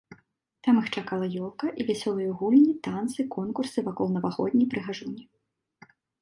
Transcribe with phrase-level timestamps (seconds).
[0.67, 5.23] Там іх чакалі ёлка і вясёлыя гульні, танцы, конкурсы вакол навагодняй прыгажуні.